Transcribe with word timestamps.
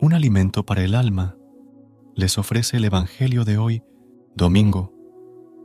Un 0.00 0.12
alimento 0.12 0.64
para 0.64 0.84
el 0.84 0.94
alma, 0.94 1.36
les 2.14 2.38
ofrece 2.38 2.76
el 2.76 2.84
Evangelio 2.84 3.44
de 3.44 3.58
hoy, 3.58 3.82
domingo 4.36 4.92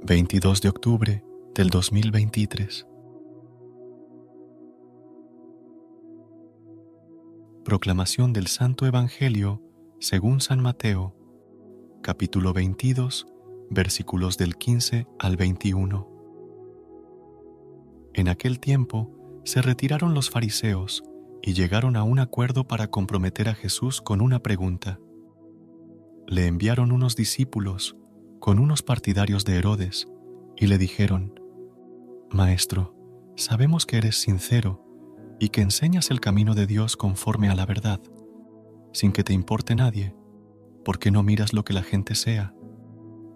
22 0.06 0.60
de 0.62 0.70
octubre 0.70 1.24
del 1.54 1.70
2023. 1.70 2.88
Proclamación 7.64 8.34
del 8.34 8.48
Santo 8.48 8.88
Evangelio 8.88 9.62
según 10.00 10.42
San 10.42 10.62
Mateo, 10.62 11.16
capítulo 12.02 12.54
22, 12.54 13.28
versículos 13.70 14.40
del 14.40 14.56
15 14.56 15.08
al 15.20 15.38
21. 15.38 16.10
En 18.16 18.28
aquel 18.30 18.60
tiempo 18.60 19.12
se 19.44 19.62
retiraron 19.62 20.16
los 20.16 20.32
fariseos 20.32 21.04
y 21.46 21.54
llegaron 21.54 21.98
a 21.98 22.04
un 22.04 22.20
acuerdo 22.20 22.66
para 22.68 22.88
comprometer 22.88 23.50
a 23.50 23.54
Jesús 23.54 24.02
con 24.02 24.22
una 24.22 24.40
pregunta. 24.40 25.00
Le 26.26 26.48
enviaron 26.48 26.94
unos 26.94 27.18
discípulos 27.18 27.98
con 28.40 28.60
unos 28.60 28.82
partidarios 28.82 29.44
de 29.44 29.58
Herodes 29.58 30.08
y 30.56 30.68
le 30.68 30.78
dijeron, 30.78 31.40
Maestro, 32.32 32.96
sabemos 33.36 33.86
que 33.86 33.98
eres 33.98 34.16
sincero 34.16 34.86
y 35.38 35.50
que 35.50 35.62
enseñas 35.62 36.12
el 36.12 36.22
camino 36.22 36.56
de 36.56 36.66
Dios 36.66 36.96
conforme 36.96 37.50
a 37.50 37.56
la 37.56 37.66
verdad, 37.66 38.00
sin 38.94 39.12
que 39.12 39.26
te 39.26 39.34
importe 39.34 39.76
nadie, 39.76 40.16
porque 40.86 41.12
no 41.12 41.24
miras 41.24 41.52
lo 41.52 41.66
que 41.66 41.74
la 41.74 41.84
gente 41.84 42.16
sea. 42.16 42.56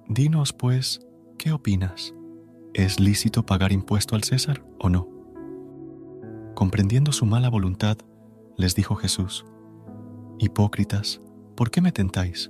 Dinos, 0.08 0.54
pues, 0.54 1.02
¿qué 1.38 1.52
opinas? 1.52 2.14
¿Es 2.74 3.02
lícito 3.02 3.46
pagar 3.46 3.74
impuesto 3.74 4.16
al 4.16 4.24
César 4.24 4.64
o 4.80 4.88
no? 4.88 5.17
Comprendiendo 6.58 7.12
su 7.12 7.28
mala 7.28 7.52
voluntad, 7.52 8.00
les 8.56 8.74
dijo 8.74 8.96
Jesús, 8.96 9.46
Hipócritas, 10.40 11.22
¿por 11.54 11.70
qué 11.70 11.82
me 11.82 11.92
tentáis? 11.92 12.50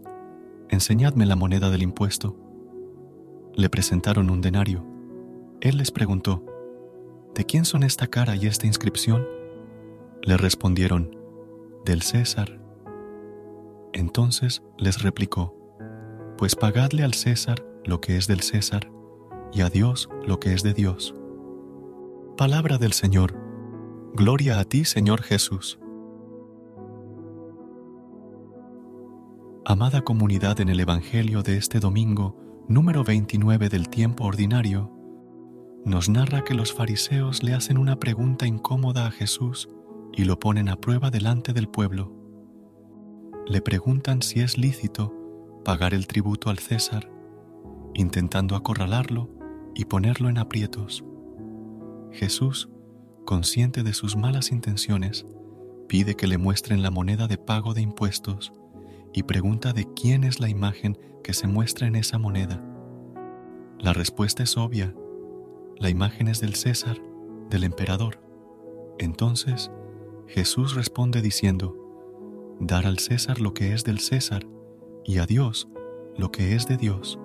Enseñadme 0.69 1.25
la 1.25 1.35
moneda 1.35 1.69
del 1.69 1.81
impuesto. 1.83 2.37
Le 3.53 3.69
presentaron 3.69 4.29
un 4.29 4.39
denario. 4.39 4.87
Él 5.59 5.75
les 5.75 5.91
preguntó, 5.91 6.45
¿De 7.35 7.43
quién 7.43 7.65
son 7.65 7.83
esta 7.83 8.07
cara 8.07 8.37
y 8.37 8.47
esta 8.47 8.65
inscripción? 8.65 9.27
Le 10.21 10.37
respondieron, 10.37 11.13
del 11.83 12.01
César. 12.01 12.61
Entonces 13.91 14.63
les 14.77 15.01
replicó, 15.01 15.53
Pues 16.37 16.55
pagadle 16.55 17.03
al 17.03 17.13
César 17.13 17.65
lo 17.83 17.99
que 17.99 18.15
es 18.15 18.25
del 18.27 18.39
César, 18.39 18.89
y 19.51 19.59
a 19.59 19.69
Dios 19.69 20.07
lo 20.25 20.39
que 20.39 20.53
es 20.53 20.63
de 20.63 20.73
Dios. 20.73 21.13
Palabra 22.37 22.77
del 22.77 22.93
Señor. 22.93 23.46
Gloria 24.13 24.59
a 24.59 24.63
ti, 24.63 24.85
Señor 24.85 25.21
Jesús. 25.21 25.79
Amada 29.63 30.01
comunidad 30.01 30.59
en 30.59 30.69
el 30.69 30.79
Evangelio 30.79 31.43
de 31.43 31.57
este 31.57 31.79
domingo, 31.79 32.35
número 32.67 33.03
29 33.03 33.69
del 33.69 33.89
tiempo 33.89 34.23
ordinario, 34.23 34.91
nos 35.85 36.09
narra 36.09 36.43
que 36.43 36.55
los 36.55 36.73
fariseos 36.73 37.43
le 37.43 37.53
hacen 37.53 37.77
una 37.77 37.99
pregunta 37.99 38.47
incómoda 38.47 39.05
a 39.05 39.11
Jesús 39.11 39.69
y 40.13 40.23
lo 40.23 40.39
ponen 40.39 40.69
a 40.69 40.77
prueba 40.77 41.11
delante 41.11 41.53
del 41.53 41.67
pueblo. 41.67 42.11
Le 43.45 43.61
preguntan 43.61 44.21
si 44.21 44.39
es 44.39 44.57
lícito 44.57 45.13
pagar 45.63 45.93
el 45.93 46.07
tributo 46.07 46.49
al 46.49 46.57
César, 46.57 47.11
intentando 47.93 48.55
acorralarlo 48.55 49.29
y 49.75 49.85
ponerlo 49.85 50.29
en 50.29 50.39
aprietos. 50.39 51.03
Jesús 52.11 52.69
consciente 53.27 53.83
de 53.83 53.93
sus 53.93 54.15
malas 54.15 54.53
intenciones, 54.53 55.25
pide 55.89 56.15
que 56.15 56.27
le 56.27 56.37
muestren 56.37 56.81
la 56.81 56.91
moneda 56.91 57.27
de 57.27 57.37
pago 57.37 57.73
de 57.73 57.81
impuestos 57.81 58.53
y 59.13 59.23
pregunta 59.23 59.73
de 59.73 59.85
quién 59.93 60.23
es 60.23 60.39
la 60.39 60.47
imagen 60.47 60.97
que 61.25 61.33
se 61.33 61.45
muestra 61.45 61.87
en 61.87 61.97
esa 61.97 62.17
moneda. 62.17 62.63
La 63.79 63.91
respuesta 63.91 64.43
es 64.43 64.55
obvia. 64.55 64.95
La 65.77 65.89
imagen 65.89 66.29
es 66.29 66.39
del 66.39 66.55
César, 66.55 67.01
del 67.49 67.65
emperador. 67.65 68.21
Entonces, 68.97 69.71
Jesús 70.27 70.73
responde 70.73 71.21
diciendo, 71.21 72.55
dar 72.61 72.85
al 72.85 72.97
César 72.97 73.41
lo 73.41 73.53
que 73.53 73.73
es 73.73 73.83
del 73.83 73.99
César 73.99 74.47
y 75.03 75.17
a 75.17 75.25
Dios 75.25 75.67
lo 76.15 76.31
que 76.31 76.55
es 76.55 76.65
de 76.65 76.77
Dios. 76.77 77.19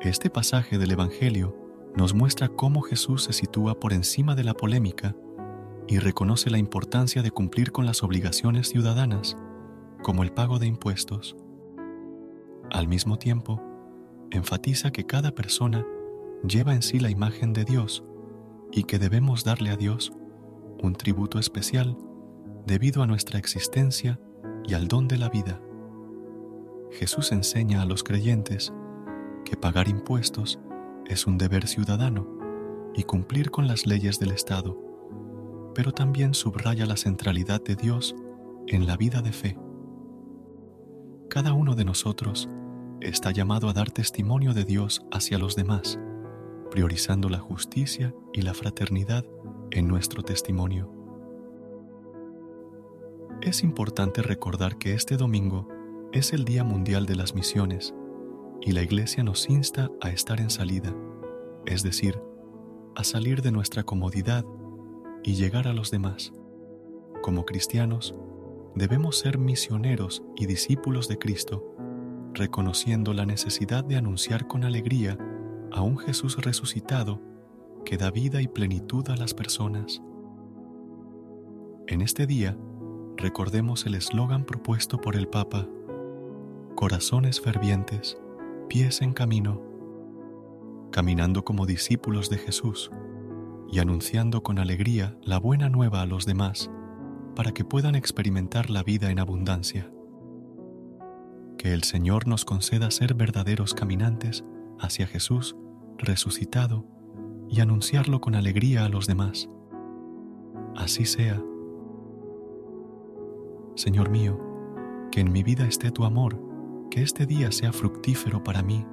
Este 0.00 0.30
pasaje 0.30 0.78
del 0.78 0.92
Evangelio 0.92 1.61
nos 1.96 2.14
muestra 2.14 2.48
cómo 2.48 2.82
Jesús 2.82 3.24
se 3.24 3.32
sitúa 3.32 3.78
por 3.78 3.92
encima 3.92 4.34
de 4.34 4.44
la 4.44 4.54
polémica 4.54 5.14
y 5.88 5.98
reconoce 5.98 6.50
la 6.50 6.58
importancia 6.58 7.22
de 7.22 7.30
cumplir 7.30 7.72
con 7.72 7.84
las 7.84 8.02
obligaciones 8.02 8.68
ciudadanas, 8.68 9.36
como 10.02 10.22
el 10.22 10.32
pago 10.32 10.58
de 10.58 10.66
impuestos. 10.66 11.36
Al 12.70 12.88
mismo 12.88 13.18
tiempo, 13.18 13.60
enfatiza 14.30 14.90
que 14.90 15.04
cada 15.04 15.34
persona 15.34 15.86
lleva 16.48 16.74
en 16.74 16.82
sí 16.82 16.98
la 16.98 17.10
imagen 17.10 17.52
de 17.52 17.64
Dios 17.64 18.04
y 18.72 18.84
que 18.84 18.98
debemos 18.98 19.44
darle 19.44 19.70
a 19.70 19.76
Dios 19.76 20.12
un 20.82 20.94
tributo 20.94 21.38
especial 21.38 21.96
debido 22.66 23.02
a 23.02 23.06
nuestra 23.06 23.38
existencia 23.38 24.18
y 24.64 24.74
al 24.74 24.88
don 24.88 25.08
de 25.08 25.18
la 25.18 25.28
vida. 25.28 25.60
Jesús 26.90 27.32
enseña 27.32 27.82
a 27.82 27.86
los 27.86 28.02
creyentes 28.02 28.72
que 29.44 29.56
pagar 29.56 29.88
impuestos 29.88 30.58
es 31.12 31.26
un 31.26 31.38
deber 31.38 31.66
ciudadano 31.68 32.26
y 32.94 33.04
cumplir 33.04 33.50
con 33.50 33.66
las 33.66 33.86
leyes 33.86 34.18
del 34.18 34.32
Estado, 34.32 34.76
pero 35.74 35.92
también 35.92 36.34
subraya 36.34 36.86
la 36.86 36.96
centralidad 36.96 37.62
de 37.62 37.76
Dios 37.76 38.14
en 38.66 38.86
la 38.86 38.96
vida 38.96 39.22
de 39.22 39.32
fe. 39.32 39.58
Cada 41.28 41.52
uno 41.52 41.74
de 41.74 41.84
nosotros 41.84 42.48
está 43.00 43.30
llamado 43.30 43.68
a 43.68 43.72
dar 43.72 43.90
testimonio 43.90 44.54
de 44.54 44.64
Dios 44.64 45.04
hacia 45.10 45.38
los 45.38 45.56
demás, 45.56 45.98
priorizando 46.70 47.28
la 47.28 47.38
justicia 47.38 48.14
y 48.32 48.42
la 48.42 48.54
fraternidad 48.54 49.24
en 49.70 49.88
nuestro 49.88 50.22
testimonio. 50.22 50.90
Es 53.40 53.62
importante 53.62 54.22
recordar 54.22 54.78
que 54.78 54.94
este 54.94 55.16
domingo 55.16 55.68
es 56.12 56.32
el 56.32 56.44
Día 56.44 56.64
Mundial 56.64 57.06
de 57.06 57.16
las 57.16 57.34
Misiones 57.34 57.94
y 58.64 58.72
la 58.72 58.82
Iglesia 58.82 59.24
nos 59.24 59.48
insta 59.50 59.90
a 60.00 60.10
estar 60.10 60.40
en 60.40 60.50
salida, 60.50 60.94
es 61.66 61.82
decir, 61.82 62.20
a 62.94 63.02
salir 63.04 63.42
de 63.42 63.50
nuestra 63.50 63.82
comodidad 63.82 64.44
y 65.24 65.34
llegar 65.34 65.66
a 65.66 65.72
los 65.72 65.90
demás. 65.90 66.32
Como 67.22 67.44
cristianos, 67.44 68.14
debemos 68.74 69.18
ser 69.18 69.38
misioneros 69.38 70.22
y 70.36 70.46
discípulos 70.46 71.08
de 71.08 71.18
Cristo, 71.18 71.76
reconociendo 72.34 73.12
la 73.12 73.26
necesidad 73.26 73.84
de 73.84 73.96
anunciar 73.96 74.46
con 74.46 74.64
alegría 74.64 75.18
a 75.72 75.82
un 75.82 75.98
Jesús 75.98 76.36
resucitado 76.38 77.20
que 77.84 77.96
da 77.96 78.10
vida 78.10 78.40
y 78.42 78.48
plenitud 78.48 79.08
a 79.08 79.16
las 79.16 79.34
personas. 79.34 80.02
En 81.88 82.00
este 82.00 82.26
día, 82.26 82.56
recordemos 83.16 83.86
el 83.86 83.96
eslogan 83.96 84.44
propuesto 84.44 85.00
por 85.00 85.16
el 85.16 85.26
Papa, 85.26 85.68
Corazones 86.76 87.40
fervientes, 87.40 88.21
pies 88.72 89.02
en 89.02 89.12
camino, 89.12 89.60
caminando 90.92 91.44
como 91.44 91.66
discípulos 91.66 92.30
de 92.30 92.38
Jesús 92.38 92.90
y 93.70 93.80
anunciando 93.80 94.42
con 94.42 94.58
alegría 94.58 95.14
la 95.20 95.38
buena 95.38 95.68
nueva 95.68 96.00
a 96.00 96.06
los 96.06 96.24
demás 96.24 96.70
para 97.36 97.52
que 97.52 97.66
puedan 97.66 97.96
experimentar 97.96 98.70
la 98.70 98.82
vida 98.82 99.10
en 99.10 99.18
abundancia. 99.18 99.92
Que 101.58 101.74
el 101.74 101.82
Señor 101.82 102.26
nos 102.26 102.46
conceda 102.46 102.90
ser 102.90 103.12
verdaderos 103.12 103.74
caminantes 103.74 104.42
hacia 104.80 105.06
Jesús 105.06 105.54
resucitado 105.98 106.86
y 107.50 107.60
anunciarlo 107.60 108.22
con 108.22 108.34
alegría 108.34 108.86
a 108.86 108.88
los 108.88 109.06
demás. 109.06 109.50
Así 110.74 111.04
sea. 111.04 111.44
Señor 113.74 114.08
mío, 114.08 114.40
que 115.10 115.20
en 115.20 115.30
mi 115.30 115.42
vida 115.42 115.66
esté 115.66 115.90
tu 115.90 116.06
amor 116.06 116.51
que 116.92 117.00
este 117.00 117.24
día 117.24 117.50
sea 117.52 117.72
fructífero 117.72 118.44
para 118.44 118.62
mí. 118.62 118.84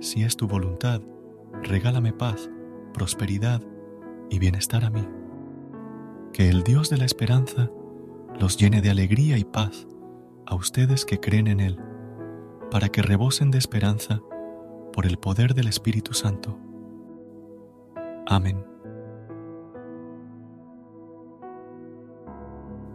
Si 0.00 0.22
es 0.22 0.36
tu 0.36 0.46
voluntad, 0.46 1.00
regálame 1.62 2.12
paz, 2.12 2.50
prosperidad 2.92 3.62
y 4.28 4.38
bienestar 4.38 4.84
a 4.84 4.90
mí. 4.90 5.08
Que 6.34 6.50
el 6.50 6.62
Dios 6.62 6.90
de 6.90 6.98
la 6.98 7.06
esperanza 7.06 7.70
los 8.38 8.58
llene 8.58 8.82
de 8.82 8.90
alegría 8.90 9.38
y 9.38 9.44
paz 9.44 9.88
a 10.44 10.56
ustedes 10.56 11.06
que 11.06 11.20
creen 11.20 11.46
en 11.46 11.60
Él, 11.60 11.80
para 12.70 12.90
que 12.90 13.00
rebosen 13.00 13.50
de 13.50 13.56
esperanza 13.56 14.20
por 14.92 15.06
el 15.06 15.16
poder 15.16 15.54
del 15.54 15.68
Espíritu 15.68 16.12
Santo. 16.12 16.58
Amén. 18.26 18.62